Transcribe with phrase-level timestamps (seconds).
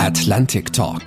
[0.00, 1.02] Atlantic Talk.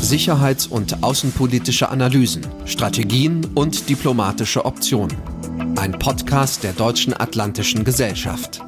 [0.00, 5.16] Sicherheits- und außenpolitische Analysen, Strategien und diplomatische Optionen.
[5.76, 8.62] Ein Podcast der Deutschen Atlantischen Gesellschaft.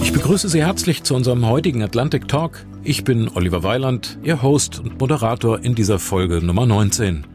[0.00, 2.64] Ich begrüße Sie herzlich zu unserem heutigen Atlantic Talk.
[2.84, 7.26] Ich bin Oliver Weiland, Ihr Host und Moderator in dieser Folge Nummer 19.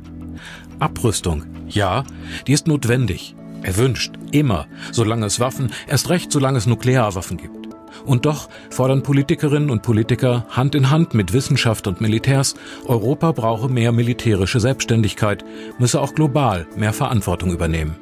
[0.79, 1.43] Abrüstung.
[1.67, 2.05] Ja,
[2.47, 3.35] die ist notwendig.
[3.63, 4.13] Erwünscht.
[4.31, 4.65] Immer.
[4.93, 7.62] Solange es Waffen, erst recht solange es Nuklearwaffen gibt.
[8.05, 12.55] Und doch fordern Politikerinnen und Politiker Hand in Hand mit Wissenschaft und Militärs,
[12.85, 15.45] Europa brauche mehr militärische Selbstständigkeit,
[15.79, 17.95] müsse auch global mehr Verantwortung übernehmen.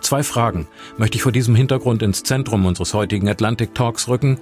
[0.00, 4.38] Zwei Fragen möchte ich vor diesem Hintergrund ins Zentrum unseres heutigen Atlantic Talks rücken.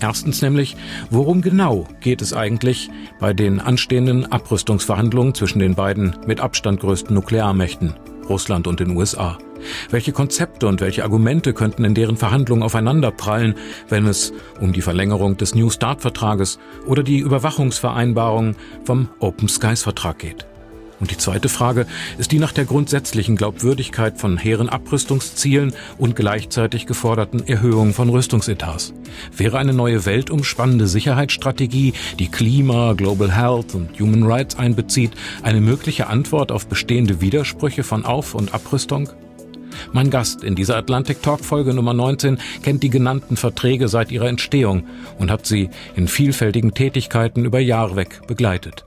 [0.00, 0.76] Erstens nämlich,
[1.10, 2.90] worum genau geht es eigentlich
[3.20, 7.94] bei den anstehenden Abrüstungsverhandlungen zwischen den beiden mit Abstand größten Nuklearmächten,
[8.28, 9.38] Russland und den USA?
[9.90, 13.54] Welche Konzepte und welche Argumente könnten in deren Verhandlungen aufeinanderprallen,
[13.88, 20.46] wenn es um die Verlängerung des New Start-Vertrages oder die Überwachungsvereinbarung vom Open Skies-Vertrag geht?
[21.00, 21.86] Und die zweite Frage
[22.18, 28.94] ist die nach der grundsätzlichen Glaubwürdigkeit von hehren Abrüstungszielen und gleichzeitig geforderten Erhöhungen von Rüstungsetats.
[29.36, 36.06] Wäre eine neue weltumspannende Sicherheitsstrategie, die Klima, Global Health und Human Rights einbezieht, eine mögliche
[36.06, 39.10] Antwort auf bestehende Widersprüche von Auf- und Abrüstung?
[39.92, 44.28] Mein Gast in dieser Atlantic Talk Folge Nummer 19 kennt die genannten Verträge seit ihrer
[44.28, 44.84] Entstehung
[45.18, 48.84] und hat sie in vielfältigen Tätigkeiten über Jahre weg begleitet.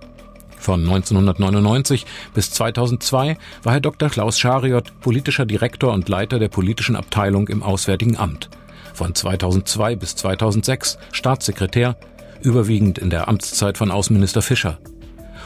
[0.57, 4.09] Von 1999 bis 2002 war Herr Dr.
[4.09, 8.49] Klaus Schariot politischer Direktor und Leiter der politischen Abteilung im Auswärtigen Amt.
[8.93, 11.95] Von 2002 bis 2006 Staatssekretär,
[12.41, 14.79] überwiegend in der Amtszeit von Außenminister Fischer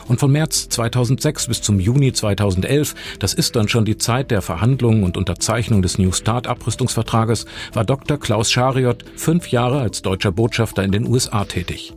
[0.07, 4.41] und von März 2006 bis zum Juni 2011, das ist dann schon die Zeit der
[4.41, 8.17] Verhandlungen und Unterzeichnung des New Start Abrüstungsvertrages, war Dr.
[8.17, 11.93] Klaus Schariot fünf Jahre als deutscher Botschafter in den USA tätig.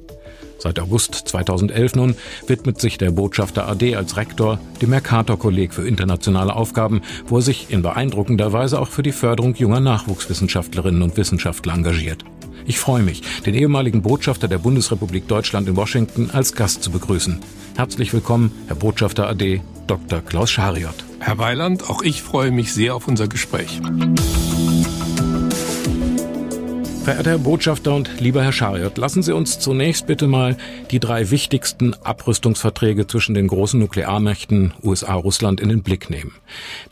[0.65, 6.57] Seit August 2011 nun widmet sich der Botschafter AD als Rektor dem Mercator-Kolleg für internationale
[6.57, 11.75] Aufgaben, wo er sich in beeindruckender Weise auch für die Förderung junger Nachwuchswissenschaftlerinnen und Wissenschaftler
[11.75, 12.25] engagiert.
[12.65, 17.41] Ich freue mich, den ehemaligen Botschafter der Bundesrepublik Deutschland in Washington als Gast zu begrüßen.
[17.77, 20.23] Herzlich willkommen, Herr Botschafter AD, Dr.
[20.23, 20.95] Klaus Schariot.
[21.21, 23.83] Herr Weiland, auch ich freue mich sehr auf unser Gespräch.
[27.05, 30.57] Verehrter Herr Botschafter und lieber Herr Schariot, lassen Sie uns zunächst bitte mal
[30.91, 36.33] die drei wichtigsten Abrüstungsverträge zwischen den großen Nuklearmächten USA, Russland in den Blick nehmen.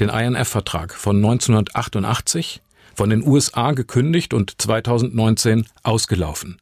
[0.01, 2.61] Den INF-Vertrag von 1988,
[2.95, 6.61] von den USA gekündigt und 2019 ausgelaufen.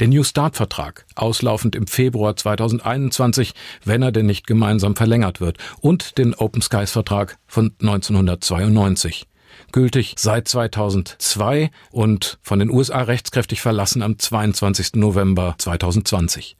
[0.00, 6.18] Der New Start-Vertrag, auslaufend im Februar 2021, wenn er denn nicht gemeinsam verlängert wird, und
[6.18, 9.29] den Open Skies-Vertrag von 1992
[9.72, 14.94] gültig seit 2002 und von den USA rechtskräftig verlassen am 22.
[14.94, 16.56] November 2020.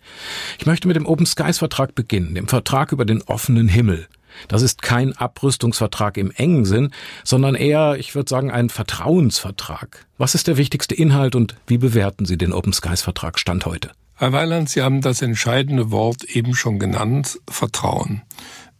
[0.58, 4.08] Ich möchte mit dem Open Skies Vertrag beginnen, dem Vertrag über den offenen Himmel.
[4.48, 6.90] Das ist kein Abrüstungsvertrag im engen Sinn,
[7.24, 10.06] sondern eher, ich würde sagen, ein Vertrauensvertrag.
[10.18, 13.90] Was ist der wichtigste Inhalt und wie bewerten Sie den Open Skies Vertrag Stand heute?
[14.14, 18.22] Herr Weiland, Sie haben das entscheidende Wort eben schon genannt, Vertrauen.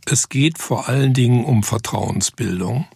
[0.07, 2.87] Es geht vor allen Dingen um Vertrauensbildung.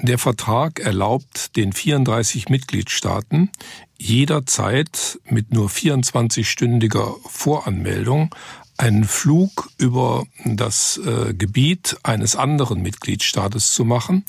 [0.00, 3.50] Der Vertrag erlaubt den 34 Mitgliedstaaten
[3.98, 8.34] jederzeit mit nur 24-stündiger Voranmeldung
[8.78, 14.24] einen Flug über das äh, Gebiet eines anderen Mitgliedstaates zu machen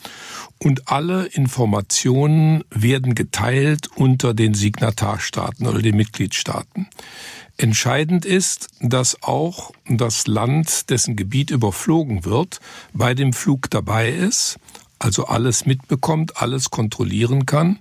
[0.59, 6.87] und alle Informationen werden geteilt unter den Signatarstaaten oder den Mitgliedstaaten.
[7.57, 12.59] Entscheidend ist, dass auch das Land, dessen Gebiet überflogen wird,
[12.93, 14.57] bei dem Flug dabei ist,
[15.03, 17.79] also alles mitbekommt, alles kontrollieren kann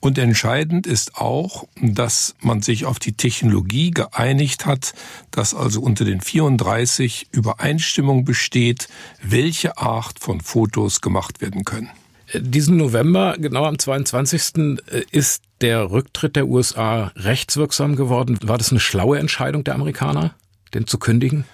[0.00, 4.94] und entscheidend ist auch, dass man sich auf die Technologie geeinigt hat,
[5.30, 8.88] dass also unter den 34 Übereinstimmung besteht,
[9.22, 11.90] welche Art von Fotos gemacht werden können.
[12.32, 14.80] Diesen November, genau am 22.
[15.10, 18.38] ist der Rücktritt der USA rechtswirksam geworden.
[18.42, 20.34] War das eine schlaue Entscheidung der Amerikaner,
[20.72, 21.44] den zu kündigen?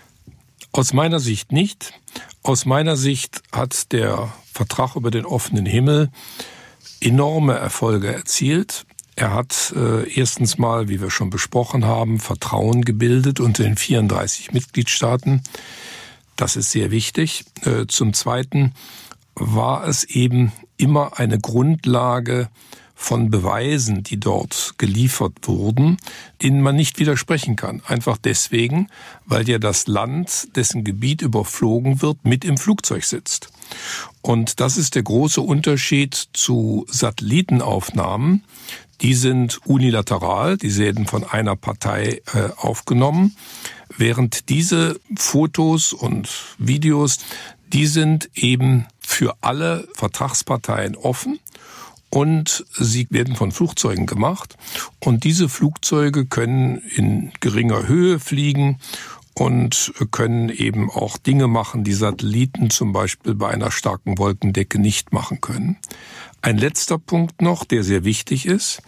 [0.70, 1.94] Aus meiner Sicht nicht.
[2.42, 6.08] Aus meiner Sicht hat der Vertrag über den offenen Himmel
[7.00, 8.86] enorme Erfolge erzielt.
[9.14, 14.52] Er hat äh, erstens mal, wie wir schon besprochen haben, Vertrauen gebildet unter den 34
[14.52, 15.42] Mitgliedstaaten.
[16.36, 17.44] Das ist sehr wichtig.
[17.64, 18.72] Äh, zum Zweiten
[19.34, 22.48] war es eben immer eine Grundlage
[22.94, 25.98] von Beweisen, die dort geliefert wurden,
[26.42, 27.82] denen man nicht widersprechen kann.
[27.86, 28.88] Einfach deswegen,
[29.26, 33.50] weil ja das Land, dessen Gebiet überflogen wird, mit im Flugzeug sitzt.
[34.22, 38.42] Und das ist der große Unterschied zu Satellitenaufnahmen,
[39.02, 43.36] Die sind unilateral, die werden von einer Partei äh, aufgenommen,
[43.96, 47.18] während diese Fotos und Videos,
[47.72, 51.38] die sind eben für alle Vertragsparteien offen
[52.08, 54.56] und sie werden von Flugzeugen gemacht.
[55.00, 58.78] Und diese Flugzeuge können in geringer Höhe fliegen
[59.38, 65.12] und können eben auch Dinge machen, die Satelliten zum Beispiel bei einer starken Wolkendecke nicht
[65.12, 65.76] machen können.
[66.40, 68.82] Ein letzter Punkt noch, der sehr wichtig ist.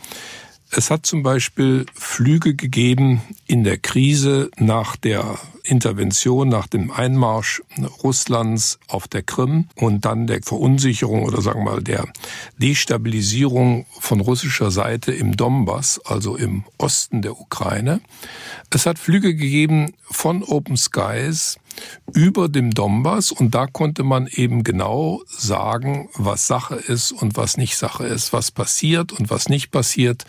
[0.70, 7.62] Es hat zum Beispiel Flüge gegeben in der Krise nach der Intervention, nach dem Einmarsch
[8.02, 12.06] Russlands auf der Krim und dann der Verunsicherung oder sagen wir mal der
[12.58, 18.00] Destabilisierung von russischer Seite im Donbass, also im Osten der Ukraine.
[18.70, 21.58] Es hat Flüge gegeben von Open Skies
[22.12, 27.56] über dem Donbass und da konnte man eben genau sagen, was Sache ist und was
[27.56, 30.24] nicht Sache ist, was passiert und was nicht passiert.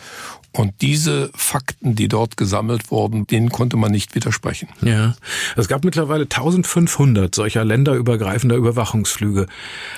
[0.51, 4.68] Und diese Fakten, die dort gesammelt wurden, denen konnte man nicht widersprechen.
[4.81, 5.16] Ja,
[5.56, 9.46] es gab mittlerweile 1500 solcher länderübergreifender Überwachungsflüge.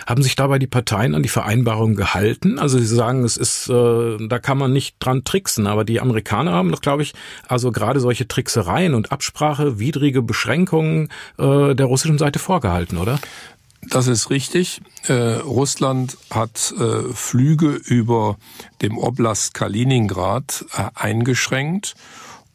[0.06, 2.60] Haben sich dabei die Parteien an die Vereinbarung gehalten?
[2.60, 6.52] Also sie sagen, es ist, äh, da kann man nicht dran tricksen, aber die Amerikaner
[6.52, 7.14] haben doch, glaube ich,
[7.48, 13.20] also gerade solche Tricksereien und Absprache, widrige Beschränkungen äh, der russischen Seite vorgehalten, oder?
[13.90, 14.82] Das ist richtig.
[15.08, 18.38] Äh, Russland hat äh, Flüge über
[18.82, 21.96] dem Oblast Kaliningrad äh, eingeschränkt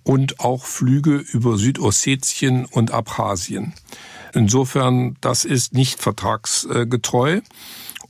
[0.04, 3.74] und auch Flüge über Südossetien und Abchasien.
[4.34, 7.40] Insofern, das ist nicht vertragsgetreu.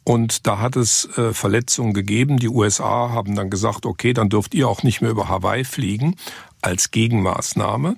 [0.04, 2.38] Und da hat es äh, Verletzungen gegeben.
[2.38, 6.14] Die USA haben dann gesagt, okay, dann dürft ihr auch nicht mehr über Hawaii fliegen
[6.62, 7.96] als Gegenmaßnahme.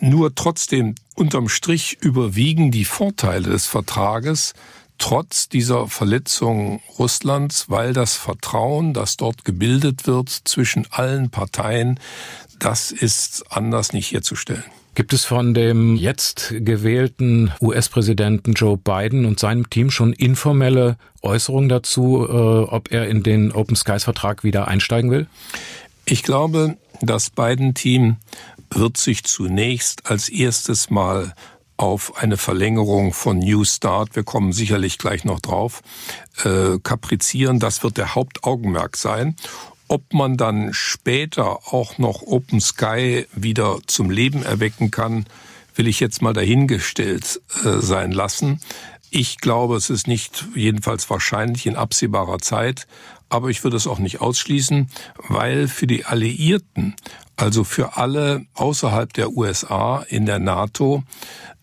[0.00, 4.54] Nur trotzdem, unterm Strich überwiegen die Vorteile des Vertrages
[4.96, 11.98] trotz dieser Verletzung Russlands, weil das Vertrauen, das dort gebildet wird zwischen allen Parteien,
[12.58, 14.64] das ist anders nicht herzustellen.
[14.94, 21.68] Gibt es von dem jetzt gewählten US-Präsidenten Joe Biden und seinem Team schon informelle Äußerungen
[21.68, 25.26] dazu, äh, ob er in den Open Skies Vertrag wieder einsteigen will?
[26.04, 28.16] Ich glaube, das Biden-Team
[28.72, 31.34] wird sich zunächst als erstes mal
[31.76, 35.82] auf eine Verlängerung von New Start, wir kommen sicherlich gleich noch drauf,
[36.44, 37.58] äh, kaprizieren.
[37.58, 39.34] Das wird der Hauptaugenmerk sein.
[39.88, 45.24] Ob man dann später auch noch Open Sky wieder zum Leben erwecken kann,
[45.74, 48.60] will ich jetzt mal dahingestellt äh, sein lassen.
[49.08, 52.86] Ich glaube, es ist nicht jedenfalls wahrscheinlich in absehbarer Zeit,
[53.30, 54.90] aber ich würde es auch nicht ausschließen,
[55.28, 56.94] weil für die Alliierten,
[57.40, 61.02] also für alle außerhalb der USA in der NATO,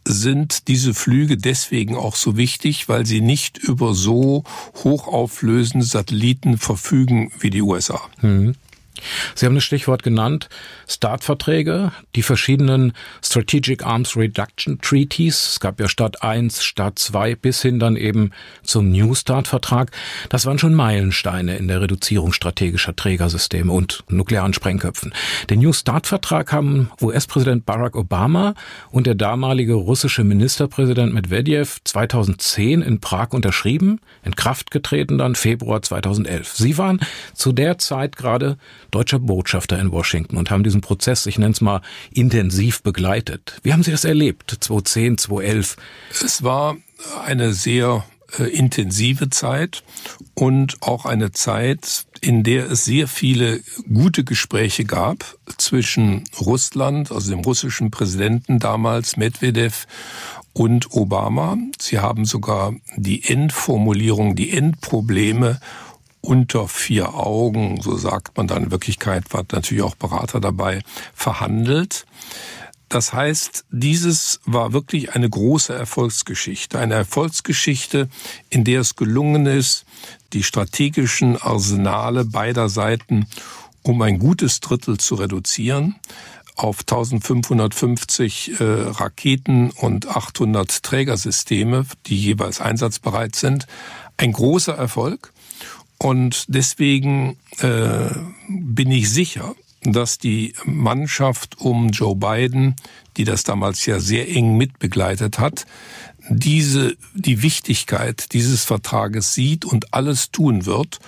[0.07, 4.43] sind diese Flüge deswegen auch so wichtig, weil sie nicht über so
[4.83, 7.99] hochauflösende Satelliten verfügen wie die USA.
[8.21, 8.55] Mhm.
[9.35, 10.49] Sie haben das Stichwort genannt,
[10.87, 15.51] Startverträge, die verschiedenen Strategic Arms Reduction Treaties.
[15.51, 18.31] Es gab ja Start 1, Start 2 bis hin dann eben
[18.63, 19.91] zum New Start Vertrag.
[20.29, 25.13] Das waren schon Meilensteine in der Reduzierung strategischer Trägersysteme und nuklearen Sprengköpfen.
[25.49, 28.53] Den New Start Vertrag haben US-Präsident Barack Obama
[28.91, 35.81] und der damalige russische Ministerpräsident Medvedev 2010 in Prag unterschrieben, in Kraft getreten dann Februar
[35.81, 36.53] 2011.
[36.53, 36.99] Sie waren
[37.33, 38.57] zu der Zeit gerade
[38.91, 41.81] deutscher Botschafter in Washington und haben diesen Prozess, ich nenne es mal,
[42.11, 43.59] intensiv begleitet.
[43.63, 45.77] Wie haben Sie das erlebt, 2010, 2011?
[46.23, 46.77] Es war
[47.23, 48.05] eine sehr
[48.39, 49.83] äh, intensive Zeit
[50.33, 53.61] und auch eine Zeit, in der es sehr viele
[53.93, 59.85] gute Gespräche gab zwischen Russland, also dem russischen Präsidenten damals, Medvedev,
[60.57, 61.55] und Obama.
[61.79, 65.59] Sie haben sogar die Endformulierung, die Endprobleme
[66.21, 70.81] unter vier Augen, so sagt man dann in Wirklichkeit, war natürlich auch Berater dabei,
[71.13, 72.05] verhandelt.
[72.89, 76.79] Das heißt, dieses war wirklich eine große Erfolgsgeschichte.
[76.79, 78.07] Eine Erfolgsgeschichte,
[78.49, 79.85] in der es gelungen ist,
[80.33, 83.27] die strategischen Arsenale beider Seiten
[83.83, 85.95] um ein gutes Drittel zu reduzieren
[86.57, 93.67] auf 1550 äh, Raketen und 800 Trägersysteme, die jeweils einsatzbereit sind.
[94.17, 95.31] Ein großer Erfolg.
[95.99, 98.09] Und deswegen äh,
[98.47, 102.75] bin ich sicher, dass die Mannschaft um Joe Biden,
[103.15, 105.65] die das damals ja sehr eng mitbegleitet hat,
[106.29, 110.99] diese, die Wichtigkeit dieses Vertrages sieht und alles tun wird,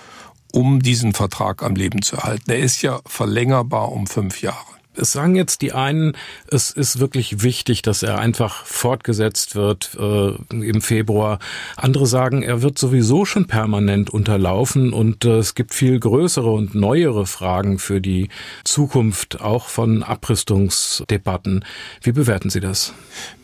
[0.52, 2.50] um diesen Vertrag am Leben zu erhalten.
[2.50, 4.69] Er ist ja verlängerbar um fünf Jahre.
[4.96, 6.16] Es sagen jetzt die einen,
[6.50, 11.38] es ist wirklich wichtig, dass er einfach fortgesetzt wird äh, im Februar.
[11.76, 16.74] Andere sagen, er wird sowieso schon permanent unterlaufen und äh, es gibt viel größere und
[16.74, 18.30] neuere Fragen für die
[18.64, 21.64] Zukunft, auch von Abrüstungsdebatten.
[22.02, 22.92] Wie bewerten Sie das?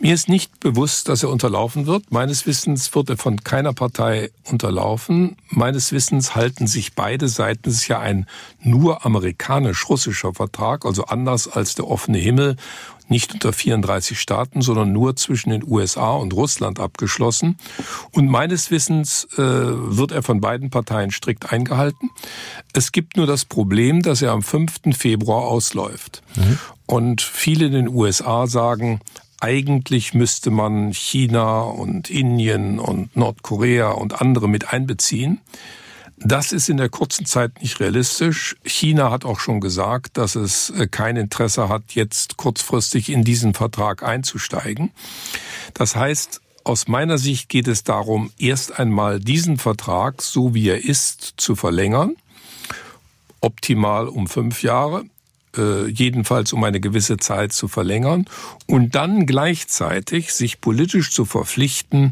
[0.01, 2.11] Mir ist nicht bewusst, dass er unterlaufen wird.
[2.11, 5.37] Meines Wissens wird er von keiner Partei unterlaufen.
[5.49, 8.27] Meines Wissens halten sich beide Seiten, es ist ja ein
[8.61, 12.57] nur amerikanisch-russischer Vertrag, also anders als der offene Himmel,
[13.09, 17.57] nicht unter 34 Staaten, sondern nur zwischen den USA und Russland abgeschlossen.
[18.13, 22.11] Und meines Wissens äh, wird er von beiden Parteien strikt eingehalten.
[22.73, 24.97] Es gibt nur das Problem, dass er am 5.
[24.97, 26.23] Februar ausläuft.
[26.35, 26.59] Mhm.
[26.87, 29.01] Und viele in den USA sagen,
[29.41, 35.41] eigentlich müsste man China und Indien und Nordkorea und andere mit einbeziehen.
[36.19, 38.57] Das ist in der kurzen Zeit nicht realistisch.
[38.65, 43.53] China hat auch schon gesagt, dass es äh, kein Interesse hat, jetzt kurzfristig in diesen
[43.53, 44.93] Vertrag einzusteigen.
[45.75, 50.83] Das heißt, aus meiner Sicht geht es darum, erst einmal diesen Vertrag, so wie er
[50.83, 52.17] ist, zu verlängern.
[53.41, 55.05] Optimal um fünf Jahre
[55.57, 58.27] äh, jedenfalls um eine gewisse Zeit zu verlängern
[58.67, 62.11] und dann gleichzeitig sich politisch zu verpflichten,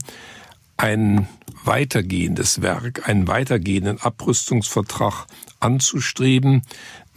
[0.76, 1.28] ein
[1.64, 5.26] weitergehendes Werk, einen weitergehenden Abrüstungsvertrag
[5.60, 6.62] anzustreben,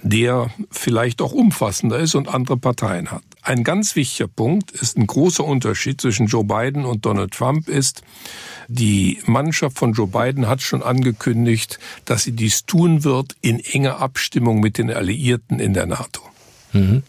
[0.01, 3.23] der vielleicht auch umfassender ist und andere Parteien hat.
[3.41, 8.03] Ein ganz wichtiger Punkt ist ein großer Unterschied zwischen Joe Biden und Donald Trump ist,
[8.67, 13.99] die Mannschaft von Joe Biden hat schon angekündigt, dass sie dies tun wird in enger
[13.99, 16.21] Abstimmung mit den Alliierten in der NATO.
[16.73, 17.03] Mhm.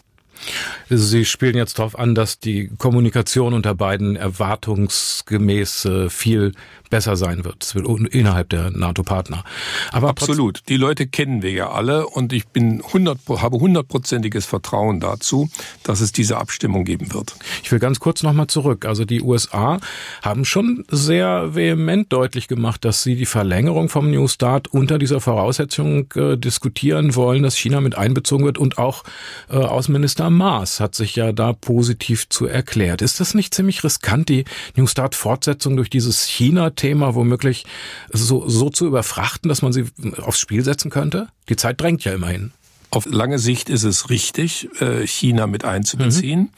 [0.89, 6.53] Sie spielen jetzt darauf an, dass die Kommunikation unter beiden erwartungsgemäß äh, viel
[6.89, 7.75] besser sein wird
[8.11, 9.43] innerhalb der NATO-Partner.
[9.91, 10.61] Aber absolut.
[10.69, 15.49] Die Leute kennen wir ja alle und ich bin 100, habe hundertprozentiges Vertrauen dazu,
[15.83, 17.35] dass es diese Abstimmung geben wird.
[17.63, 18.85] Ich will ganz kurz nochmal zurück.
[18.85, 19.79] Also die USA
[20.21, 25.21] haben schon sehr vehement deutlich gemacht, dass sie die Verlängerung vom New Start unter dieser
[25.21, 29.03] Voraussetzung äh, diskutieren wollen, dass China mit einbezogen wird und auch
[29.49, 33.01] äh, Außenminister Maas hat sich ja da positiv zu erklärt.
[33.01, 37.65] Ist das nicht ziemlich riskant, die New Start Fortsetzung durch dieses China Thema womöglich
[38.11, 39.85] so, so zu überfrachten, dass man sie
[40.21, 41.27] aufs Spiel setzen könnte?
[41.49, 42.51] Die Zeit drängt ja immerhin.
[42.91, 46.39] Auf lange Sicht ist es richtig, äh, China mit einzubeziehen.
[46.39, 46.49] Mhm.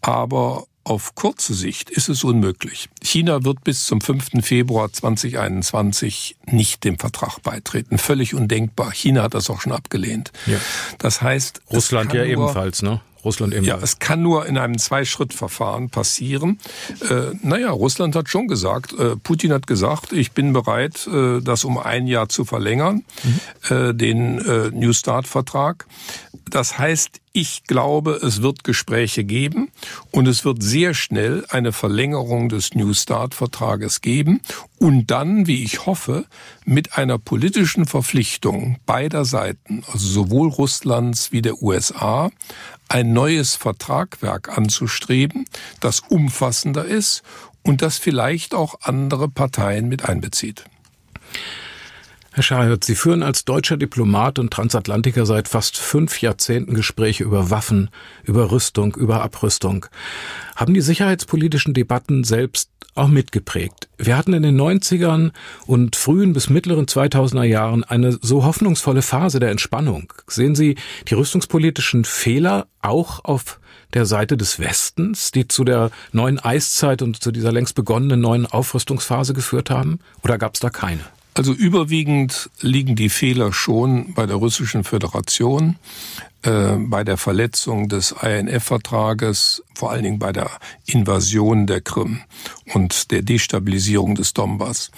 [0.00, 2.88] Aber auf kurze Sicht ist es unmöglich.
[3.02, 4.42] China wird bis zum 5.
[4.42, 7.98] Februar 2021 nicht dem Vertrag beitreten.
[7.98, 8.92] Völlig undenkbar.
[8.92, 10.32] China hat das auch schon abgelehnt.
[10.46, 10.58] Ja.
[10.98, 13.00] Das heißt, Russland ja ebenfalls, ne?
[13.24, 13.64] Russland eben.
[13.64, 16.58] Ja, es kann nur in einem Zwei-Schritt-Verfahren passieren.
[17.08, 21.64] Äh, naja, Russland hat schon gesagt, äh, Putin hat gesagt, ich bin bereit, äh, das
[21.64, 23.74] um ein Jahr zu verlängern, mhm.
[23.74, 25.86] äh, den äh, New Start-Vertrag.
[26.50, 29.70] Das heißt, ich glaube, es wird Gespräche geben
[30.10, 34.40] und es wird sehr schnell eine Verlängerung des New Start-Vertrages geben
[34.78, 36.26] und dann, wie ich hoffe,
[36.64, 42.30] mit einer politischen Verpflichtung beider Seiten, also sowohl Russlands wie der USA,
[42.88, 45.46] ein neues Vertragwerk anzustreben,
[45.80, 47.22] das umfassender ist
[47.62, 50.64] und das vielleicht auch andere Parteien mit einbezieht.
[52.42, 57.50] Herr Schahert, Sie führen als deutscher Diplomat und Transatlantiker seit fast fünf Jahrzehnten Gespräche über
[57.50, 57.88] Waffen,
[58.24, 59.86] über Rüstung, über Abrüstung.
[60.56, 63.88] Haben die sicherheitspolitischen Debatten selbst auch mitgeprägt.
[63.96, 65.30] Wir hatten in den 90ern
[65.66, 70.12] und frühen bis mittleren 2000er Jahren eine so hoffnungsvolle Phase der Entspannung.
[70.26, 70.74] Sehen Sie
[71.06, 73.60] die rüstungspolitischen Fehler auch auf
[73.94, 78.46] der Seite des Westens, die zu der neuen Eiszeit und zu dieser längst begonnenen neuen
[78.46, 80.00] Aufrüstungsphase geführt haben?
[80.24, 81.02] Oder gab es da keine?
[81.34, 85.76] Also überwiegend liegen die Fehler schon bei der Russischen Föderation,
[86.42, 90.50] äh, bei der Verletzung des INF-Vertrages, vor allen Dingen bei der
[90.84, 92.20] Invasion der Krim
[92.74, 94.90] und der Destabilisierung des Donbass.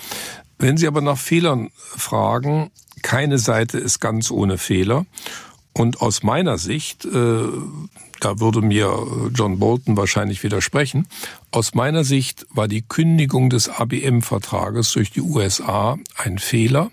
[0.59, 2.71] Wenn Sie aber nach Fehlern fragen,
[3.03, 5.07] keine Seite ist ganz ohne Fehler.
[5.77, 7.09] Und aus meiner Sicht, äh,
[8.21, 11.09] da würde mir John Bolton wahrscheinlich widersprechen,
[11.51, 16.91] aus meiner Sicht war die Kündigung des ABM-Vertrages durch die USA ein Fehler.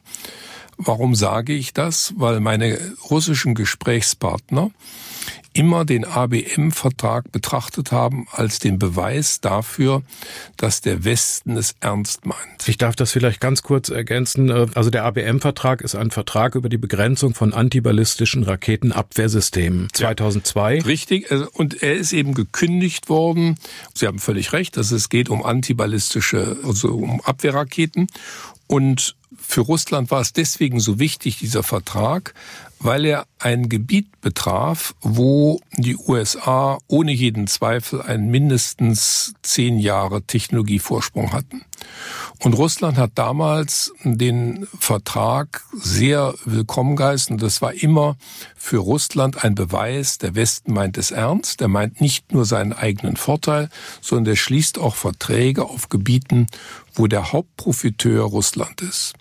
[0.77, 2.13] Warum sage ich das?
[2.17, 4.71] Weil meine russischen Gesprächspartner
[5.53, 10.01] immer den ABM-Vertrag betrachtet haben als den Beweis dafür,
[10.57, 12.67] dass der Westen es ernst meint.
[12.67, 14.49] Ich darf das vielleicht ganz kurz ergänzen.
[14.75, 20.75] Also der ABM-Vertrag ist ein Vertrag über die Begrenzung von antiballistischen Raketenabwehrsystemen 2002.
[20.75, 21.31] Ja, richtig.
[21.31, 23.57] Also, und er ist eben gekündigt worden.
[23.93, 28.07] Sie haben völlig recht, dass es geht um antiballistische, also um Abwehrraketen.
[28.67, 32.33] Und für Russland war es deswegen so wichtig, dieser Vertrag,
[32.79, 40.23] weil er ein Gebiet betraf, wo die USA ohne jeden Zweifel einen mindestens zehn Jahre
[40.23, 41.63] Technologievorsprung hatten.
[42.39, 47.37] Und Russland hat damals den Vertrag sehr willkommen geheißen.
[47.37, 48.17] Das war immer
[48.55, 51.61] für Russland ein Beweis, der Westen meint es ernst.
[51.61, 53.69] Er meint nicht nur seinen eigenen Vorteil,
[54.01, 56.47] sondern er schließt auch Verträge auf Gebieten,
[56.93, 59.13] wo der Hauptprofiteur Russland ist.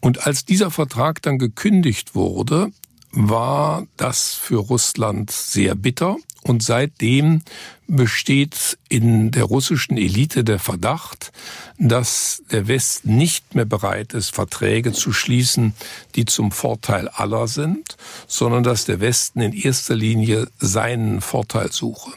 [0.00, 2.70] Und als dieser Vertrag dann gekündigt wurde,
[3.12, 7.42] war das für Russland sehr bitter und seitdem
[7.86, 11.32] besteht in der russischen Elite der Verdacht,
[11.78, 15.74] dass der Westen nicht mehr bereit ist, Verträge zu schließen,
[16.14, 17.96] die zum Vorteil aller sind,
[18.28, 22.12] sondern dass der Westen in erster Linie seinen Vorteil suche.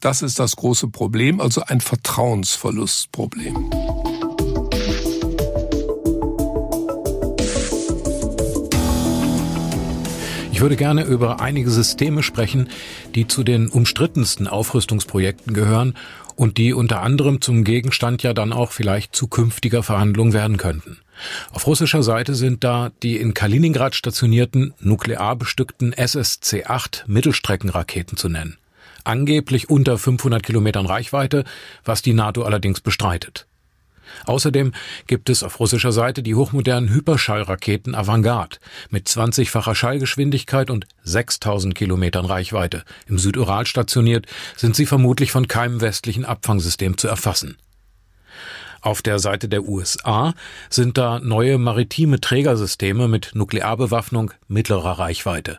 [0.00, 3.70] Das ist das große Problem, also ein Vertrauensverlustproblem.
[10.60, 12.68] Ich würde gerne über einige Systeme sprechen,
[13.14, 15.94] die zu den umstrittensten Aufrüstungsprojekten gehören
[16.36, 20.98] und die unter anderem zum Gegenstand ja dann auch vielleicht zukünftiger Verhandlungen werden könnten.
[21.50, 28.58] Auf russischer Seite sind da die in Kaliningrad stationierten nuklear bestückten SSC-8 Mittelstreckenraketen zu nennen.
[29.02, 31.44] Angeblich unter 500 Kilometern Reichweite,
[31.86, 33.46] was die NATO allerdings bestreitet.
[34.26, 34.72] Außerdem
[35.06, 38.56] gibt es auf russischer Seite die hochmodernen Hyperschallraketen Avantgarde
[38.90, 42.84] mit 20-facher Schallgeschwindigkeit und 6000 Kilometern Reichweite.
[43.06, 44.26] Im Südural stationiert
[44.56, 47.56] sind sie vermutlich von keinem westlichen Abfangsystem zu erfassen.
[48.82, 50.34] Auf der Seite der USA
[50.70, 55.58] sind da neue maritime Trägersysteme mit Nuklearbewaffnung mittlerer Reichweite.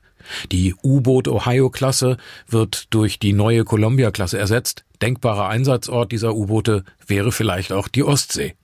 [0.52, 4.86] Die U-Boot Ohio-Klasse wird durch die neue Columbia-Klasse ersetzt.
[5.02, 8.56] Denkbarer Einsatzort dieser U-Boote wäre vielleicht auch die Ostsee.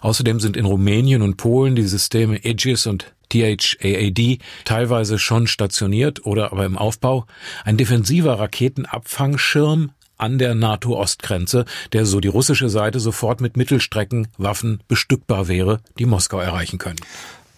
[0.00, 6.52] Außerdem sind in Rumänien und Polen die Systeme Aegis und THAAD teilweise schon stationiert oder
[6.52, 7.26] aber im Aufbau.
[7.64, 15.48] Ein defensiver Raketenabfangschirm an der NATO-Ostgrenze, der so die russische Seite sofort mit Mittelstreckenwaffen bestückbar
[15.48, 17.00] wäre, die Moskau erreichen können.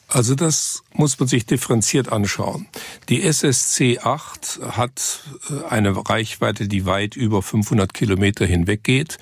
[0.08, 2.68] Also das muss man sich differenziert anschauen.
[3.08, 5.20] Die SSC 8 hat
[5.50, 9.18] äh, eine Reichweite, die weit über 500 Kilometer hinweggeht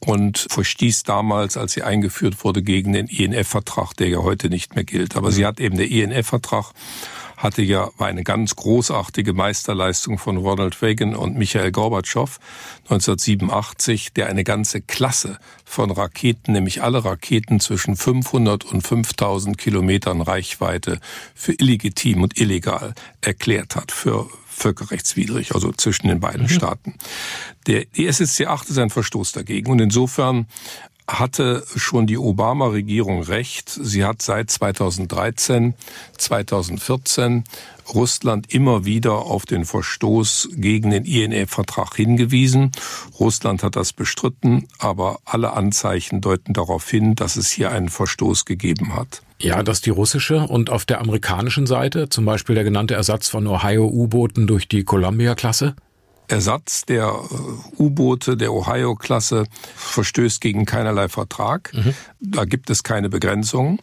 [0.00, 4.84] und verstieß damals, als sie eingeführt wurde, gegen den INF-Vertrag, der ja heute nicht mehr
[4.84, 5.16] gilt.
[5.16, 6.72] Aber sie hat eben der INF-Vertrag
[7.38, 12.38] hatte ja, war eine ganz großartige Meisterleistung von Ronald Reagan und Michael Gorbatschow
[12.90, 20.20] 1987, der eine ganze Klasse von Raketen, nämlich alle Raketen zwischen 500 und 5000 Kilometern
[20.20, 21.00] Reichweite
[21.34, 26.48] für illegitim und illegal erklärt hat, für völkerrechtswidrig, also zwischen den beiden mhm.
[26.48, 26.94] Staaten.
[27.68, 30.46] Der, die SSC 8 ist ein Verstoß dagegen und insofern
[31.08, 33.70] hatte schon die Obama-Regierung recht.
[33.70, 35.74] Sie hat seit 2013,
[36.18, 37.44] 2014
[37.94, 42.72] Russland immer wieder auf den Verstoß gegen den INF-Vertrag hingewiesen.
[43.18, 48.44] Russland hat das bestritten, aber alle Anzeichen deuten darauf hin, dass es hier einen Verstoß
[48.44, 49.22] gegeben hat.
[49.40, 53.46] Ja, dass die russische und auf der amerikanischen Seite, zum Beispiel der genannte Ersatz von
[53.46, 55.74] Ohio-U-Booten durch die Columbia-Klasse?
[56.28, 61.72] Ersatz der äh, U-Boote der Ohio-Klasse verstößt gegen keinerlei Vertrag.
[61.74, 61.94] Mhm.
[62.20, 63.80] Da gibt es keine Begrenzungen.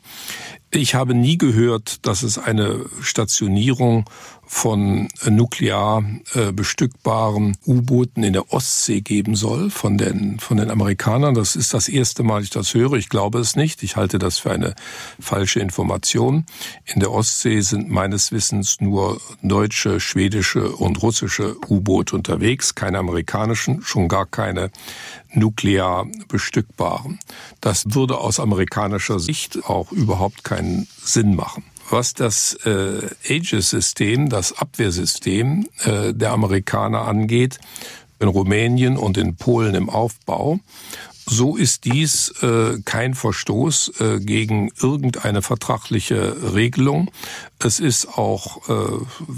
[0.72, 4.10] Ich habe nie gehört, dass es eine Stationierung
[4.56, 6.02] von nuklear
[6.34, 11.36] äh, bestückbaren U-Booten in der Ostsee geben soll von den, von den Amerikanern.
[11.36, 12.94] Das ist das erste Mal, ich das höre.
[12.94, 13.84] Ich glaube es nicht.
[13.84, 14.74] Ich halte das für eine
[15.20, 16.46] falsche Information.
[16.86, 23.82] In der Ostsee sind meines Wissens nur deutsche, schwedische und russische U-Boote unterwegs, keine amerikanischen,
[23.82, 24.72] schon gar keine
[25.34, 27.20] nuklear bestückbaren.
[27.60, 34.58] Das würde aus amerikanischer Sicht auch überhaupt keinen Sinn machen was das äh, Aegis-System, das
[34.58, 37.60] Abwehrsystem äh, der Amerikaner angeht,
[38.20, 40.60] in Rumänien und in Polen im Aufbau.
[41.28, 47.10] So ist dies äh, kein Verstoß gegen irgendeine vertragliche Regelung.
[47.60, 48.62] Es ist auch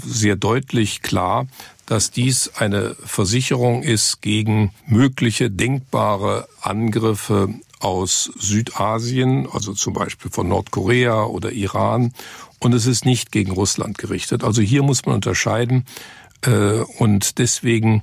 [0.04, 1.46] sehr deutlich klar,
[1.86, 10.48] dass dies eine Versicherung ist gegen mögliche denkbare Angriffe aus Südasien, also zum Beispiel von
[10.48, 12.12] Nordkorea oder Iran.
[12.58, 14.42] Und es ist nicht gegen Russland gerichtet.
[14.42, 15.84] Also hier muss man unterscheiden.
[16.42, 18.02] Äh, und deswegen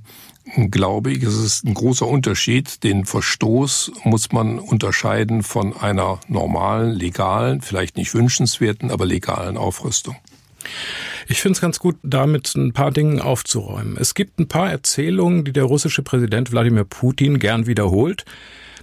[0.70, 2.84] glaube ich, es ist ein großer Unterschied.
[2.84, 10.16] Den Verstoß muss man unterscheiden von einer normalen, legalen, vielleicht nicht wünschenswerten, aber legalen Aufrüstung.
[11.28, 13.98] Ich finde es ganz gut, damit ein paar Dinge aufzuräumen.
[14.00, 18.26] Es gibt ein paar Erzählungen, die der russische Präsident Wladimir Putin gern wiederholt.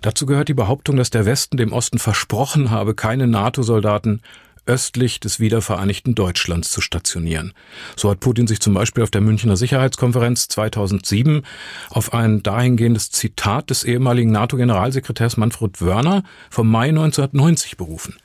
[0.02, 4.20] Dazu gehört die Behauptung, dass der Westen dem Osten versprochen habe, keine NATO-Soldaten
[4.66, 7.52] östlich des wiedervereinigten Deutschlands zu stationieren.
[7.96, 11.42] So hat Putin sich zum Beispiel auf der Münchner Sicherheitskonferenz 2007
[11.90, 18.16] auf ein dahingehendes Zitat des ehemaligen NATO-Generalsekretärs Manfred Wörner vom Mai 1990 berufen.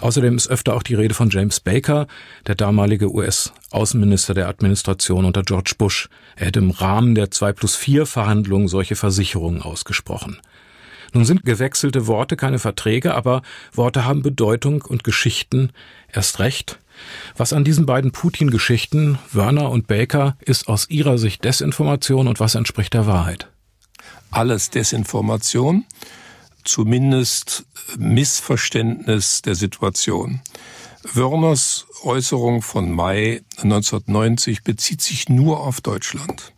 [0.00, 2.08] Außerdem ist öfter auch die Rede von James Baker,
[2.46, 6.08] der damalige US-Außenminister der Administration unter George Bush.
[6.36, 10.38] Er hätte im Rahmen der 2 plus 4 Verhandlungen solche Versicherungen ausgesprochen.
[11.12, 15.70] Nun sind gewechselte Worte keine Verträge, aber Worte haben Bedeutung und Geschichten
[16.10, 16.78] erst recht.
[17.36, 22.54] Was an diesen beiden Putin-Geschichten, Werner und Baker, ist aus Ihrer Sicht Desinformation und was
[22.54, 23.48] entspricht der Wahrheit?
[24.30, 25.84] Alles Desinformation,
[26.64, 27.64] zumindest
[27.98, 30.40] Missverständnis der Situation.
[31.12, 36.52] Wörners Äußerung von Mai 1990 bezieht sich nur auf Deutschland.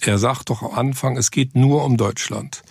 [0.00, 2.62] Er sagt doch am Anfang, es geht nur um Deutschland.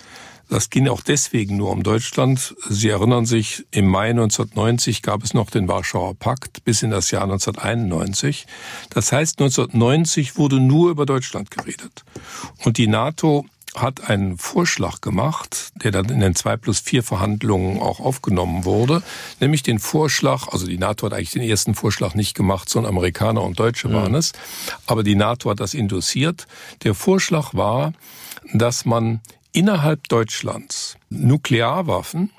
[0.50, 2.56] Das ging auch deswegen nur um Deutschland.
[2.68, 7.12] Sie erinnern sich, im Mai 1990 gab es noch den Warschauer Pakt bis in das
[7.12, 8.48] Jahr 1991.
[8.90, 12.04] Das heißt, 1990 wurde nur über Deutschland geredet.
[12.64, 17.80] Und die NATO hat einen Vorschlag gemacht, der dann in den 2 plus 4 Verhandlungen
[17.80, 19.04] auch aufgenommen wurde,
[19.40, 23.44] nämlich den Vorschlag, also die NATO hat eigentlich den ersten Vorschlag nicht gemacht, sondern Amerikaner
[23.44, 24.34] und Deutsche waren es,
[24.88, 26.48] aber die NATO hat das induziert.
[26.84, 27.94] Der Vorschlag war,
[28.54, 32.32] dass man innerhalb Deutschlands Nuklearwaffen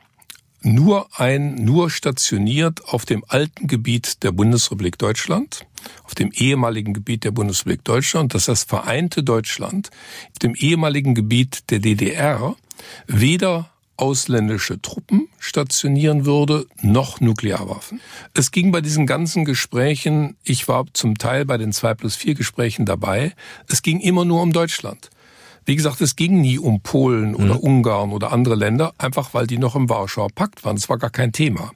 [0.62, 5.64] nur ein, nur stationiert auf dem alten Gebiet der Bundesrepublik Deutschland,
[6.04, 9.90] auf dem ehemaligen Gebiet der Bundesrepublik Deutschland, dass das vereinte Deutschland
[10.32, 12.56] auf dem ehemaligen Gebiet der DDR
[13.06, 18.00] weder ausländische Truppen stationieren würde, noch Nuklearwaffen.
[18.34, 22.34] Es ging bei diesen ganzen Gesprächen, ich war zum Teil bei den 2 plus 4
[22.34, 23.34] Gesprächen dabei,
[23.68, 25.10] es ging immer nur um Deutschland.
[25.70, 27.60] Wie gesagt, es ging nie um Polen oder mhm.
[27.60, 30.76] Ungarn oder andere Länder, einfach weil die noch im Warschauer Pakt waren.
[30.76, 31.70] Es war gar kein Thema.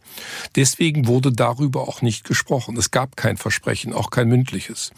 [0.57, 2.77] Deswegen wurde darüber auch nicht gesprochen.
[2.77, 4.91] Es gab kein Versprechen, auch kein mündliches.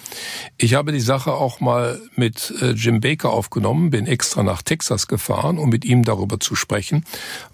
[0.56, 5.09] Ich habe die Sache auch mal mit äh, Jim Baker aufgenommen, bin extra nach Texas
[5.09, 7.04] gefahren, um mit ihm darüber zu sprechen,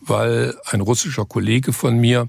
[0.04, 2.28] weil ein russischer Kollege von mir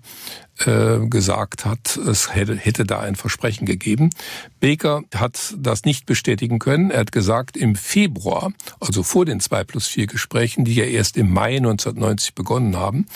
[0.60, 4.12] äh, gesagt hat, es hätte, hätte da ein Versprechen gegeben.
[4.60, 6.92] Baker hat das nicht bestätigen können.
[6.92, 11.18] Er hat gesagt, im Februar, also vor den 2 plus 4 Gesprächen, die ja erst
[11.18, 13.08] im Mai 1990 begonnen haben,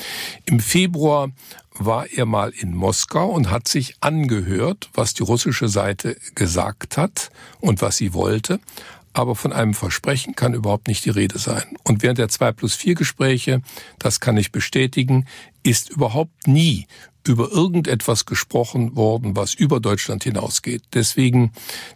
[0.46, 1.30] im Februar
[1.80, 7.30] war er mal in Moskau und hat sich angehört, was die russische Seite gesagt hat
[7.60, 8.60] und was sie wollte.
[9.18, 11.76] Aber von einem Versprechen kann überhaupt nicht die Rede sein.
[11.84, 13.64] Und während der 2 plus 4 Gespräche,
[13.98, 15.26] das kann ich bestätigen,
[15.64, 16.86] ist überhaupt nie
[17.26, 20.84] über irgendetwas gesprochen worden, was über Deutschland hinausgeht.
[20.94, 21.52] Deswegen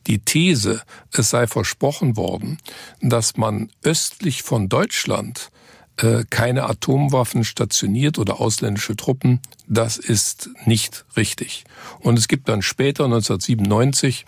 [0.07, 0.81] die These,
[1.11, 2.57] es sei versprochen worden,
[3.01, 5.51] dass man östlich von Deutschland
[5.97, 11.65] äh, keine Atomwaffen stationiert oder ausländische Truppen, das ist nicht richtig.
[11.99, 14.25] Und es gibt dann später, 1997,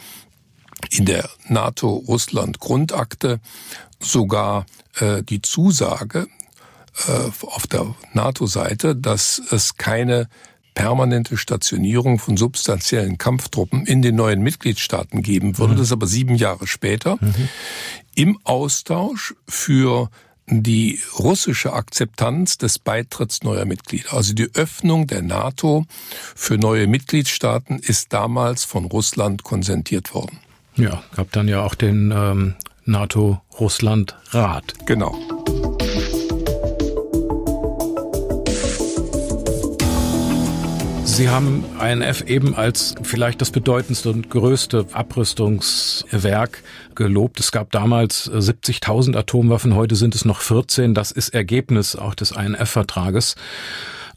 [0.90, 3.40] in der NATO-Russland-Grundakte
[4.00, 4.66] sogar
[4.96, 6.28] äh, die Zusage
[7.08, 10.28] äh, auf der NATO-Seite, dass es keine
[10.74, 15.74] permanente Stationierung von substanziellen Kampftruppen in den neuen Mitgliedstaaten geben würde.
[15.74, 15.78] Mhm.
[15.78, 17.18] Das aber sieben Jahre später.
[17.22, 17.50] Mhm.
[18.16, 20.10] Im Austausch für
[20.48, 24.14] die russische Akzeptanz des Beitritts neuer Mitglieder.
[24.14, 25.86] Also die Öffnung der NATO
[26.36, 30.40] für neue Mitgliedstaaten ist damals von Russland konsentiert worden.
[30.76, 32.56] Ja, gab dann ja auch den ähm,
[32.86, 34.74] NATO-Russland-Rat.
[34.86, 35.16] Genau.
[41.06, 46.64] Sie haben INF eben als vielleicht das bedeutendste und größte Abrüstungswerk
[46.96, 47.40] gelobt.
[47.40, 50.96] Es gab damals 70.000 Atomwaffen, heute sind es noch 14.
[50.96, 53.36] Das ist Ergebnis auch des INF-Vertrages.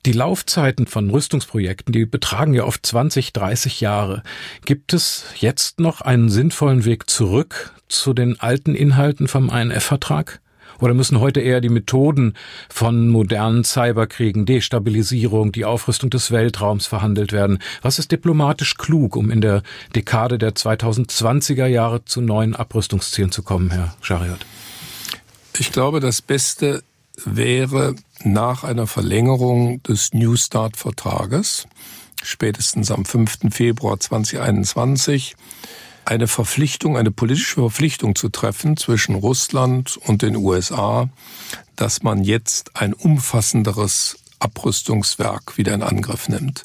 [0.06, 4.22] Die Laufzeiten von Rüstungsprojekten, die betragen ja oft 20, 30 Jahre.
[4.64, 10.40] Gibt es jetzt noch einen sinnvollen Weg zurück zu den alten Inhalten vom INF-Vertrag?
[10.78, 12.34] Oder müssen heute eher die Methoden
[12.68, 17.58] von modernen Cyberkriegen, Destabilisierung, die Aufrüstung des Weltraums verhandelt werden?
[17.82, 19.64] Was ist diplomatisch klug, um in der
[19.96, 24.46] Dekade der 2020er Jahre zu neuen Abrüstungszielen zu kommen, Herr Schariot?
[25.58, 26.84] Ich glaube, das Beste
[27.24, 31.66] wäre nach einer Verlängerung des New Start Vertrages,
[32.22, 33.38] spätestens am 5.
[33.50, 35.36] Februar 2021,
[36.04, 41.08] eine Verpflichtung, eine politische Verpflichtung zu treffen zwischen Russland und den USA,
[41.74, 46.64] dass man jetzt ein umfassenderes Abrüstungswerk wieder in Angriff nimmt.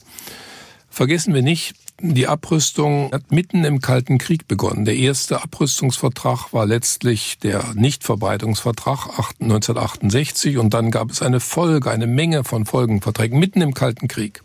[0.90, 4.86] Vergessen wir nicht, die Abrüstung hat mitten im Kalten Krieg begonnen.
[4.86, 9.08] Der erste Abrüstungsvertrag war letztlich der Nichtverbreitungsvertrag
[9.40, 14.42] 1968 und dann gab es eine Folge, eine Menge von Folgenverträgen mitten im Kalten Krieg.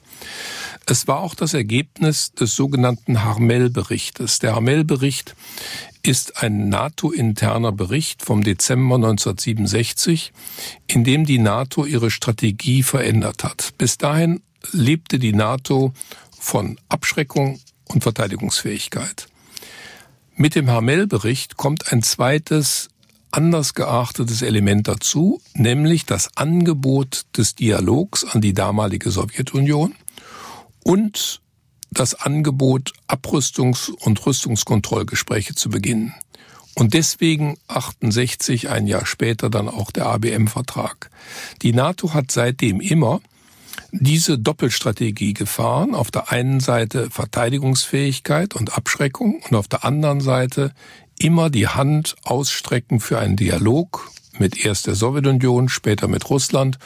[0.87, 4.39] Es war auch das Ergebnis des sogenannten Harmel-Berichtes.
[4.39, 5.35] Der Harmel-Bericht
[6.03, 10.33] ist ein NATO-interner Bericht vom Dezember 1967,
[10.87, 13.73] in dem die NATO ihre Strategie verändert hat.
[13.79, 14.43] Bis dahin
[14.73, 15.93] lebte die NATO
[16.47, 19.27] von Abschreckung und Verteidigungsfähigkeit.
[20.37, 22.89] Mit dem Harmel-Bericht kommt ein zweites
[23.33, 29.97] anders geachtetes Element dazu, nämlich das Angebot des Dialogs an die damalige Sowjetunion
[30.85, 31.41] und
[31.91, 36.15] das Angebot, Abrüstungs- und Rüstungskontrollgespräche zu beginnen.
[36.77, 41.11] Und deswegen 68, ein Jahr später dann auch der ABM-Vertrag.
[41.63, 43.21] Die NATO hat seitdem immer
[44.01, 45.95] diese Doppelstrategie gefahren.
[45.95, 50.73] Auf der einen Seite Verteidigungsfähigkeit und Abschreckung und auf der anderen Seite
[51.19, 56.79] immer die Hand ausstrecken für einen Dialog mit erst der Sowjetunion, später mit Russland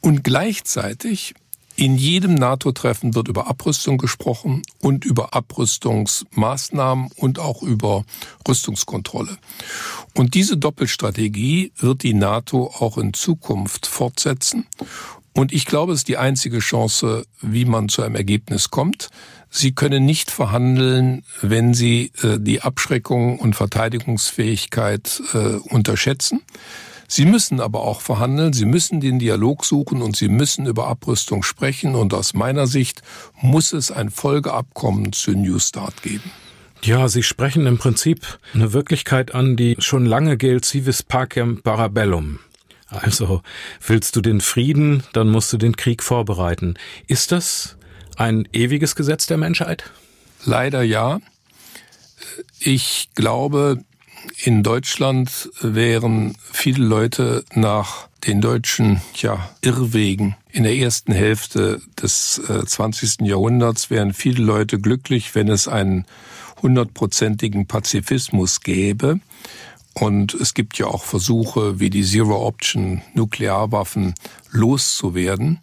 [0.00, 1.34] und gleichzeitig
[1.78, 8.04] in jedem NATO-Treffen wird über Abrüstung gesprochen und über Abrüstungsmaßnahmen und auch über
[8.48, 9.38] Rüstungskontrolle.
[10.16, 14.66] Und diese Doppelstrategie wird die NATO auch in Zukunft fortsetzen.
[15.38, 19.08] Und ich glaube, es ist die einzige Chance, wie man zu einem Ergebnis kommt.
[19.48, 25.38] Sie können nicht verhandeln, wenn Sie äh, die Abschreckung und Verteidigungsfähigkeit äh,
[25.72, 26.42] unterschätzen.
[27.06, 31.44] Sie müssen aber auch verhandeln, Sie müssen den Dialog suchen und Sie müssen über Abrüstung
[31.44, 31.94] sprechen.
[31.94, 33.02] Und aus meiner Sicht
[33.40, 36.32] muss es ein Folgeabkommen zu New Start geben.
[36.82, 42.40] Ja, Sie sprechen im Prinzip eine Wirklichkeit an, die schon lange gilt, civis pacem parabellum.
[42.88, 43.42] Also,
[43.86, 46.74] willst du den Frieden, dann musst du den Krieg vorbereiten.
[47.06, 47.76] Ist das
[48.16, 49.90] ein ewiges Gesetz der Menschheit?
[50.44, 51.20] Leider ja.
[52.58, 53.84] Ich glaube,
[54.42, 62.40] in Deutschland wären viele Leute nach den deutschen ja, Irrwegen in der ersten Hälfte des
[62.48, 63.20] äh, 20.
[63.20, 66.04] Jahrhunderts wären viele Leute glücklich, wenn es einen
[66.60, 69.20] hundertprozentigen Pazifismus gäbe.
[70.00, 74.14] Und es gibt ja auch Versuche, wie die Zero-Option Nuklearwaffen
[74.50, 75.60] loszuwerden.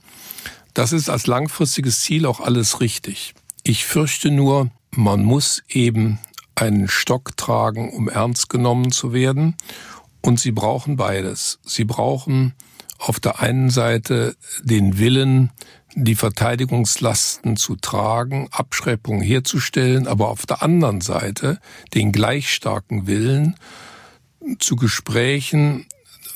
[0.73, 3.33] Das ist als langfristiges Ziel auch alles richtig.
[3.63, 6.19] Ich fürchte nur, man muss eben
[6.55, 9.55] einen Stock tragen, um ernst genommen zu werden.
[10.21, 11.59] Und sie brauchen beides.
[11.63, 12.53] Sie brauchen
[12.97, 15.51] auf der einen Seite den Willen,
[15.95, 21.59] die Verteidigungslasten zu tragen, Abschreckung herzustellen, aber auf der anderen Seite
[21.93, 23.55] den gleich starken Willen,
[24.59, 25.85] zu Gesprächen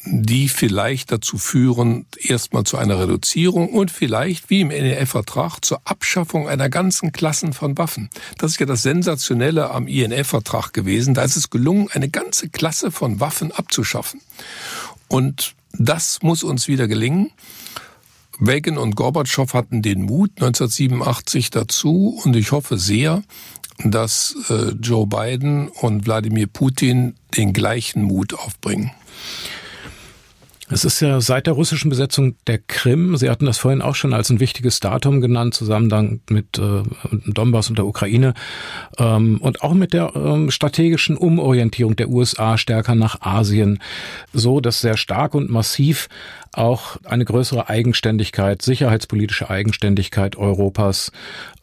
[0.05, 6.47] die vielleicht dazu führen, erstmal zu einer Reduzierung und vielleicht, wie im NEF-Vertrag, zur Abschaffung
[6.47, 8.09] einer ganzen Klassen von Waffen.
[8.37, 11.13] Das ist ja das Sensationelle am INF-Vertrag gewesen.
[11.13, 14.21] Da ist es gelungen, eine ganze Klasse von Waffen abzuschaffen.
[15.07, 17.31] Und das muss uns wieder gelingen.
[18.41, 23.21] Reagan und Gorbatschow hatten den Mut 1987 dazu und ich hoffe sehr,
[23.83, 28.91] dass äh, Joe Biden und Wladimir Putin den gleichen Mut aufbringen.
[30.71, 34.13] Es ist ja seit der russischen Besetzung der Krim, Sie hatten das vorhin auch schon
[34.13, 36.83] als ein wichtiges Datum genannt, zusammen dann mit äh,
[37.25, 38.35] Donbass und der Ukraine
[38.99, 43.79] ähm, und auch mit der ähm, strategischen Umorientierung der USA stärker nach Asien,
[44.31, 46.07] so dass sehr stark und massiv
[46.53, 51.11] auch eine größere Eigenständigkeit, sicherheitspolitische Eigenständigkeit Europas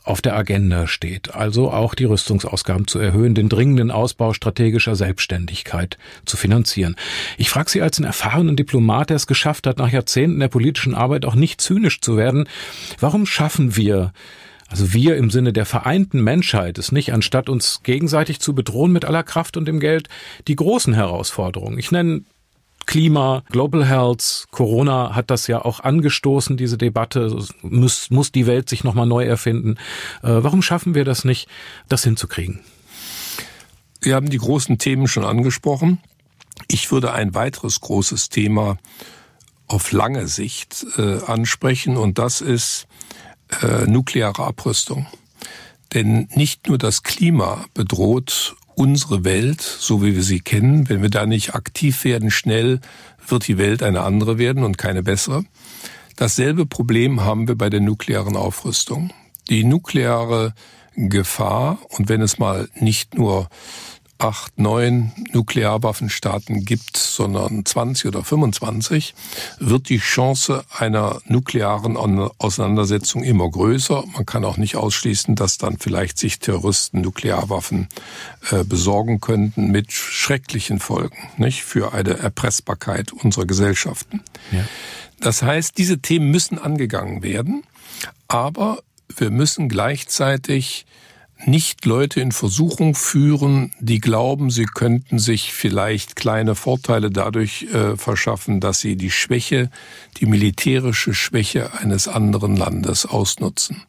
[0.07, 5.99] auf der Agenda steht, also auch die Rüstungsausgaben zu erhöhen, den dringenden Ausbau strategischer Selbstständigkeit
[6.25, 6.95] zu finanzieren.
[7.37, 10.95] Ich frage Sie als einen erfahrenen Diplomat, der es geschafft hat, nach Jahrzehnten der politischen
[10.95, 12.49] Arbeit auch nicht zynisch zu werden,
[13.01, 14.12] warum schaffen wir
[14.69, 19.05] also wir im Sinne der vereinten Menschheit es nicht, anstatt uns gegenseitig zu bedrohen mit
[19.05, 20.09] aller Kraft und dem Geld,
[20.49, 21.79] die großen Herausforderungen.
[21.79, 22.23] Ich nenne
[22.87, 27.37] Klima, Global Health, Corona hat das ja auch angestoßen, diese Debatte.
[27.62, 29.77] Muss, muss die Welt sich nochmal neu erfinden?
[30.22, 31.49] Äh, warum schaffen wir das nicht,
[31.88, 32.61] das hinzukriegen?
[34.01, 35.99] Wir haben die großen Themen schon angesprochen.
[36.68, 38.79] Ich würde ein weiteres großes Thema
[39.66, 42.87] auf lange Sicht äh, ansprechen und das ist
[43.62, 45.07] äh, nukleare Abrüstung.
[45.92, 51.09] Denn nicht nur das Klima bedroht unsere Welt, so wie wir sie kennen, wenn wir
[51.09, 52.81] da nicht aktiv werden, schnell,
[53.27, 55.45] wird die Welt eine andere werden und keine bessere.
[56.15, 59.12] Dasselbe Problem haben wir bei der nuklearen Aufrüstung.
[59.49, 60.55] Die nukleare
[60.95, 63.49] Gefahr, und wenn es mal nicht nur
[64.18, 69.14] acht, neun Nuklearwaffenstaaten gibt, sondern 20 oder 25,
[69.59, 74.05] wird die Chance einer nuklearen Auseinandersetzung immer größer.
[74.14, 77.88] Man kann auch nicht ausschließen, dass dann vielleicht sich Terroristen Nuklearwaffen
[78.50, 84.22] äh, besorgen könnten mit schrecklichen Folgen nicht, für eine Erpressbarkeit unserer Gesellschaften.
[84.52, 84.64] Ja.
[85.20, 87.62] Das heißt, diese Themen müssen angegangen werden,
[88.29, 88.83] aber
[89.16, 90.87] wir müssen gleichzeitig
[91.44, 97.96] nicht Leute in Versuchung führen, die glauben, sie könnten sich vielleicht kleine Vorteile dadurch äh,
[97.96, 99.70] verschaffen, dass sie die Schwäche,
[100.18, 103.83] die militärische Schwäche eines anderen Landes ausnutzen.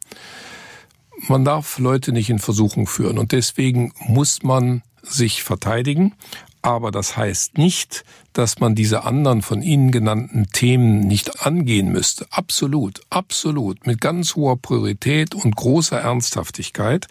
[1.26, 6.14] Man darf Leute nicht in Versuchung führen und deswegen muss man sich verteidigen,
[6.62, 12.26] aber das heißt nicht, dass man diese anderen von Ihnen genannten Themen nicht angehen müsste.
[12.30, 17.06] Absolut, absolut, mit ganz hoher Priorität und großer Ernsthaftigkeit.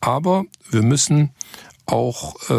[0.00, 1.30] Aber wir müssen
[1.86, 2.54] auch äh,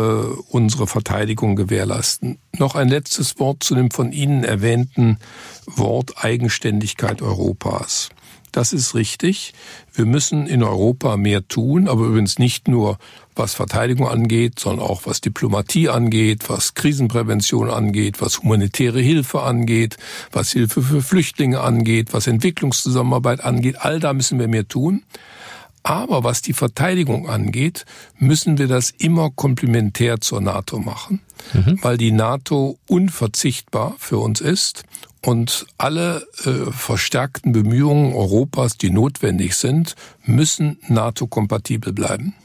[0.50, 2.40] unsere Verteidigung gewährleisten.
[2.58, 5.18] Noch ein letztes Wort zu dem von Ihnen erwähnten
[5.66, 8.10] Wort Eigenständigkeit Europas.
[8.54, 9.54] Das ist richtig.
[9.94, 13.00] Wir müssen in Europa mehr tun, aber übrigens nicht nur
[13.36, 19.98] was Verteidigung angeht, sondern auch was Diplomatie angeht, was Krisenprävention angeht, was humanitäre Hilfe angeht,
[20.32, 23.78] was Hilfe für Flüchtlinge angeht, was Entwicklungszusammenarbeit angeht.
[23.80, 25.04] All da müssen wir mehr tun.
[25.82, 27.86] Aber was die Verteidigung angeht,
[28.20, 31.22] müssen wir das immer komplementär zur NATO machen,
[31.54, 31.80] mhm.
[31.82, 34.84] weil die NATO unverzichtbar für uns ist
[35.26, 42.36] und alle äh, verstärkten Bemühungen Europas, die notwendig sind, müssen NATO-kompatibel bleiben.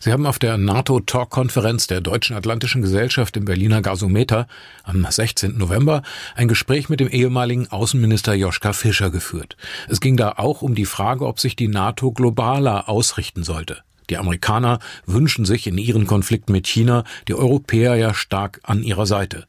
[0.00, 4.46] Sie haben auf der NATO-Talk-Konferenz der Deutschen Atlantischen Gesellschaft im Berliner Gasometer
[4.84, 5.58] am 16.
[5.58, 6.02] November
[6.34, 9.56] ein Gespräch mit dem ehemaligen Außenminister Joschka Fischer geführt.
[9.88, 13.78] Es ging da auch um die Frage, ob sich die NATO globaler ausrichten sollte.
[14.10, 19.06] Die Amerikaner wünschen sich in ihren Konflikten mit China die Europäer ja stark an ihrer
[19.06, 19.46] Seite.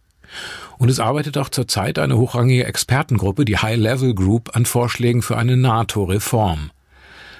[0.77, 5.37] Und es arbeitet auch zurzeit eine hochrangige Expertengruppe, die High Level Group, an Vorschlägen für
[5.37, 6.71] eine NATO-Reform.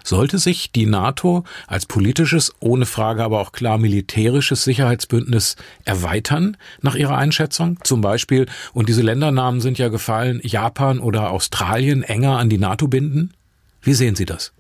[0.03, 6.95] Sollte sich die NATO als politisches, ohne Frage aber auch klar militärisches Sicherheitsbündnis erweitern, nach
[6.95, 7.79] Ihrer Einschätzung?
[7.84, 12.89] Zum Beispiel, und diese Ländernamen sind ja gefallen, Japan oder Australien enger an die NATO
[12.89, 13.34] binden?
[13.82, 14.51] Wie sehen Sie das?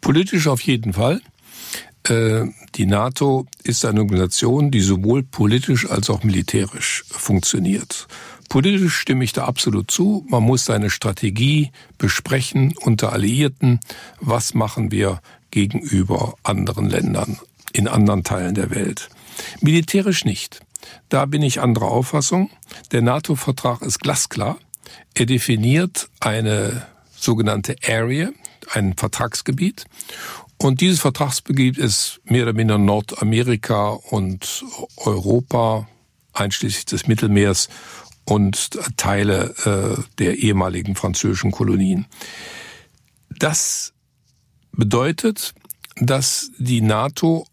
[0.00, 1.20] Politisch auf jeden Fall.
[2.08, 8.06] Äh, die NATO ist eine Organisation, die sowohl politisch als auch militärisch funktioniert.
[8.48, 10.24] Politisch stimme ich da absolut zu.
[10.28, 13.80] Man muss seine Strategie besprechen unter Alliierten.
[14.20, 17.40] Was machen wir gegenüber anderen Ländern
[17.72, 19.08] in anderen Teilen der Welt?
[19.60, 20.60] Militärisch nicht.
[21.08, 22.50] Da bin ich anderer Auffassung.
[22.92, 24.58] Der NATO-Vertrag ist glasklar.
[25.14, 28.30] Er definiert eine sogenannte Area,
[28.72, 29.86] ein Vertragsgebiet.
[30.58, 34.64] Und dieses Vertragsgebiet ist mehr oder minder Nordamerika und
[34.96, 35.88] Europa,
[36.32, 37.68] einschließlich des Mittelmeers
[38.24, 42.06] und Teile äh, der ehemaligen französischen Kolonien.
[43.30, 43.92] Das
[44.72, 45.54] bedeutet,
[45.96, 47.46] dass die NATO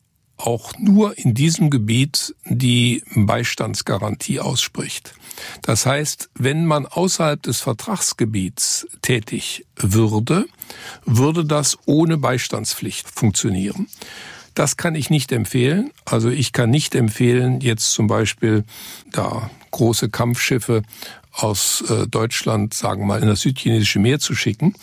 [0.43, 5.15] auch nur in diesem Gebiet die Beistandsgarantie ausspricht.
[5.61, 10.45] Das heißt, wenn man außerhalb des Vertragsgebiets tätig würde,
[11.05, 13.87] würde das ohne Beistandspflicht funktionieren.
[14.53, 15.91] Das kann ich nicht empfehlen.
[16.05, 18.65] Also ich kann nicht empfehlen, jetzt zum Beispiel
[19.11, 20.83] da große Kampfschiffe
[21.31, 24.75] aus äh, Deutschland, sagen wir mal, in das südchinesische Meer zu schicken.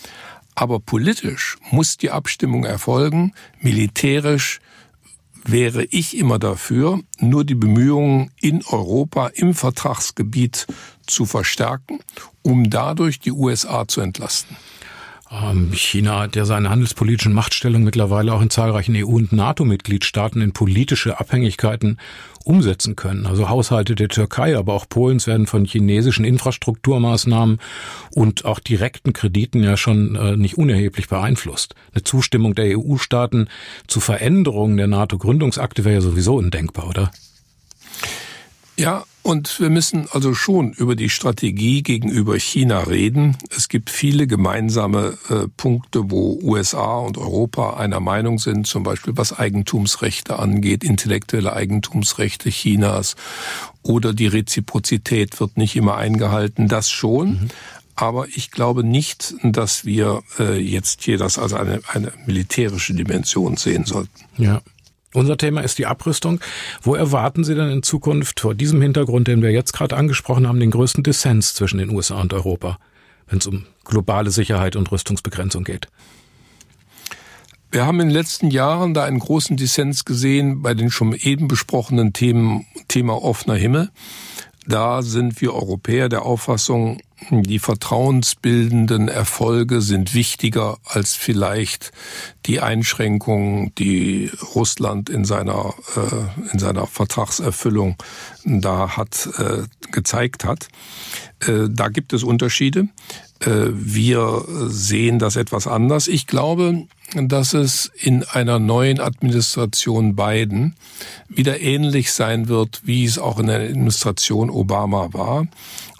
[0.55, 3.33] Aber politisch muss die Abstimmung erfolgen.
[3.61, 4.59] Militärisch
[5.43, 10.67] wäre ich immer dafür, nur die Bemühungen in Europa im Vertragsgebiet
[11.07, 11.99] zu verstärken,
[12.41, 14.55] um dadurch die USA zu entlasten.
[15.31, 20.51] Ähm, China hat ja seine handelspolitischen Machtstellung mittlerweile auch in zahlreichen EU- und NATO-Mitgliedstaaten in
[20.51, 21.97] politische Abhängigkeiten
[22.43, 23.25] umsetzen können.
[23.25, 27.59] Also Haushalte der Türkei, aber auch Polens werden von chinesischen Infrastrukturmaßnahmen
[28.13, 31.75] und auch direkten Krediten ja schon äh, nicht unerheblich beeinflusst.
[31.93, 33.47] Eine Zustimmung der EU-Staaten
[33.87, 37.11] zu Veränderungen der NATO-Gründungsakte wäre ja sowieso undenkbar, oder?
[38.75, 43.37] Ja, und wir müssen also schon über die Strategie gegenüber China reden.
[43.55, 49.17] Es gibt viele gemeinsame äh, Punkte, wo USA und Europa einer Meinung sind, zum Beispiel
[49.17, 53.15] was Eigentumsrechte angeht, intellektuelle Eigentumsrechte Chinas
[53.83, 56.67] oder die Reziprozität wird nicht immer eingehalten.
[56.67, 57.29] Das schon.
[57.29, 57.49] Mhm.
[57.95, 63.57] Aber ich glaube nicht, dass wir äh, jetzt hier das als eine, eine militärische Dimension
[63.57, 64.25] sehen sollten.
[64.37, 64.61] Ja.
[65.13, 66.39] Unser Thema ist die Abrüstung.
[66.81, 70.59] Wo erwarten Sie denn in Zukunft vor diesem Hintergrund, den wir jetzt gerade angesprochen haben,
[70.59, 72.79] den größten Dissens zwischen den USA und Europa,
[73.27, 75.87] wenn es um globale Sicherheit und Rüstungsbegrenzung geht?
[77.73, 81.47] Wir haben in den letzten Jahren da einen großen Dissens gesehen bei den schon eben
[81.47, 83.89] besprochenen Themen, Thema offener Himmel.
[84.67, 86.99] Da sind wir Europäer der Auffassung,
[87.29, 91.91] die vertrauensbildenden Erfolge sind wichtiger als vielleicht
[92.45, 97.95] die Einschränkungen, die Russland in seiner, äh, in seiner Vertragserfüllung
[98.43, 100.67] da hat, äh, gezeigt hat.
[101.39, 102.87] Äh, da gibt es Unterschiede.
[103.43, 106.07] Wir sehen das etwas anders.
[106.07, 106.85] Ich glaube,
[107.15, 110.75] dass es in einer neuen Administration Biden
[111.27, 115.47] wieder ähnlich sein wird, wie es auch in der Administration Obama war,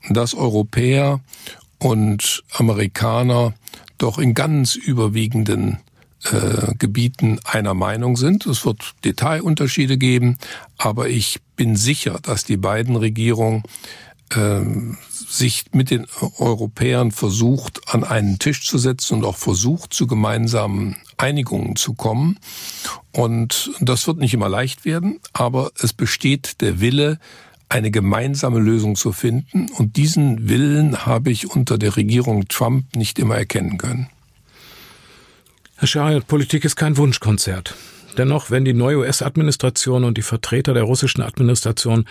[0.10, 1.20] dass Europäer
[1.80, 3.54] und Amerikaner
[3.98, 5.80] doch in ganz überwiegenden
[6.24, 8.46] äh, Gebieten einer Meinung sind.
[8.46, 10.38] Es wird Detailunterschiede geben,
[10.78, 13.64] aber ich bin sicher, dass die beiden Regierungen
[15.32, 16.08] sich mit den
[16.38, 22.40] Europäern versucht, an einen Tisch zu setzen und auch versucht, zu gemeinsamen Einigungen zu kommen.
[23.12, 27.20] Und das wird nicht immer leicht werden, aber es besteht der Wille,
[27.70, 29.70] eine gemeinsame Lösung zu finden.
[29.78, 34.10] Und diesen Willen habe ich unter der Regierung Trump nicht immer erkennen können.
[35.78, 37.76] Herr Schariat, Politik ist kein Wunschkonzert.
[38.18, 42.06] Dennoch, wenn die neue US-Administration und die Vertreter der russischen Administration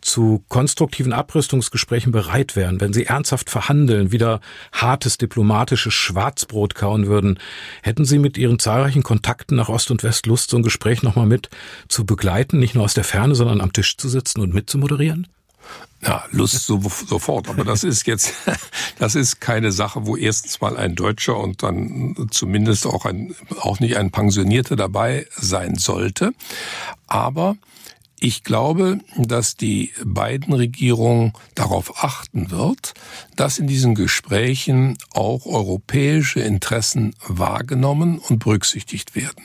[0.00, 4.40] zu konstruktiven Abrüstungsgesprächen bereit wären, wenn sie ernsthaft verhandeln, wieder
[4.72, 7.38] hartes diplomatisches Schwarzbrot kauen würden,
[7.82, 11.26] hätten Sie mit Ihren zahlreichen Kontakten nach Ost und West Lust, so ein Gespräch nochmal
[11.26, 11.48] mit
[11.88, 15.26] zu begleiten, nicht nur aus der Ferne, sondern am Tisch zu sitzen und mitzumoderieren?
[16.00, 17.48] Ja, Lust so, sofort.
[17.48, 18.34] Aber das ist jetzt,
[18.98, 23.80] das ist keine Sache, wo erstens mal ein Deutscher und dann zumindest auch ein, auch
[23.80, 26.32] nicht ein Pensionierter dabei sein sollte.
[27.08, 27.56] Aber
[28.20, 32.94] ich glaube, dass die beiden Regierungen darauf achten wird,
[33.36, 39.44] dass in diesen Gesprächen auch europäische Interessen wahrgenommen und berücksichtigt werden.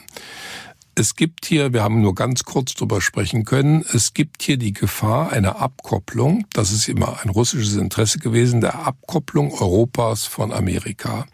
[0.96, 4.74] Es gibt hier, wir haben nur ganz kurz drüber sprechen können, es gibt hier die
[4.74, 11.26] Gefahr einer Abkopplung, das ist immer ein russisches Interesse gewesen, der Abkopplung Europas von Amerika.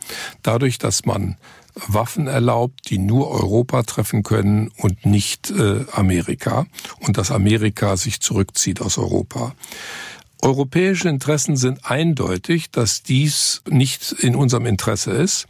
[0.43, 1.35] Dadurch, dass man
[1.87, 6.65] Waffen erlaubt, die nur Europa treffen können und nicht äh, Amerika
[7.01, 9.53] und dass Amerika sich zurückzieht aus Europa.
[10.41, 15.47] Europäische Interessen sind eindeutig, dass dies nicht in unserem Interesse ist.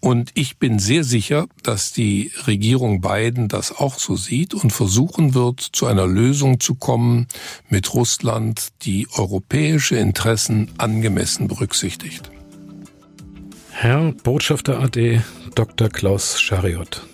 [0.00, 5.34] Und ich bin sehr sicher, dass die Regierung Biden das auch so sieht und versuchen
[5.34, 7.26] wird, zu einer Lösung zu kommen
[7.68, 12.30] mit Russland, die europäische Interessen angemessen berücksichtigt.
[13.72, 15.22] Herr Botschafter AD
[15.54, 15.90] Dr.
[15.90, 17.06] Klaus Schariot,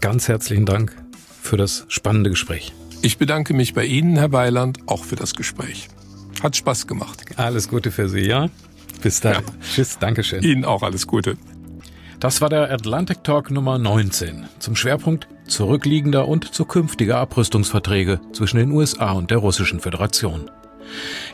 [0.00, 0.94] ganz herzlichen Dank
[1.40, 2.74] für das spannende Gespräch.
[3.00, 5.88] Ich bedanke mich bei Ihnen, Herr Weiland, auch für das Gespräch.
[6.42, 7.24] Hat Spaß gemacht.
[7.36, 8.48] Alles Gute für Sie, ja?
[9.02, 9.34] Bis dann.
[9.34, 9.40] Ja.
[9.74, 10.42] Tschüss, Dankeschön.
[10.42, 11.36] Ihnen auch alles Gute.
[12.20, 18.70] Das war der Atlantic Talk Nummer 19 zum Schwerpunkt zurückliegender und zukünftiger Abrüstungsverträge zwischen den
[18.72, 20.50] USA und der Russischen Föderation.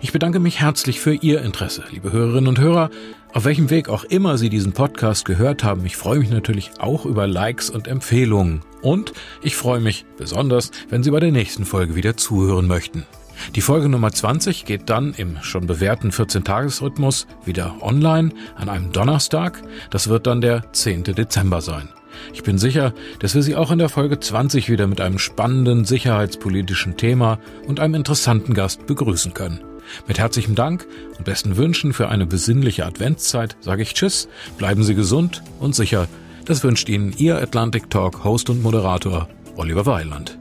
[0.00, 2.90] Ich bedanke mich herzlich für Ihr Interesse, liebe Hörerinnen und Hörer.
[3.32, 7.04] Auf welchem Weg auch immer Sie diesen Podcast gehört haben, ich freue mich natürlich auch
[7.04, 8.62] über Likes und Empfehlungen.
[8.82, 13.06] Und ich freue mich besonders, wenn Sie bei der nächsten Folge wieder zuhören möchten.
[13.54, 19.62] Die Folge Nummer 20 geht dann im schon bewährten 14-Tages-Rhythmus wieder online an einem Donnerstag.
[19.90, 21.04] Das wird dann der 10.
[21.04, 21.88] Dezember sein.
[22.32, 25.84] Ich bin sicher, dass wir Sie auch in der Folge 20 wieder mit einem spannenden
[25.84, 29.60] sicherheitspolitischen Thema und einem interessanten Gast begrüßen können.
[30.06, 30.86] Mit herzlichem Dank
[31.18, 34.28] und besten Wünschen für eine besinnliche Adventszeit sage ich Tschüss,
[34.58, 36.08] bleiben Sie gesund und sicher.
[36.46, 40.38] Das wünscht Ihnen Ihr Atlantic Talk Host und Moderator Oliver Weiland.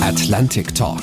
[0.00, 1.02] Atlantic Talk